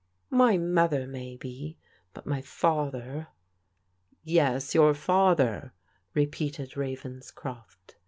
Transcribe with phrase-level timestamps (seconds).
[0.31, 1.77] "My mother may be,
[2.15, 3.27] but my father!
[3.75, 5.73] '* "Yes, your father,"
[6.15, 7.95] repeated Ravenscrof t.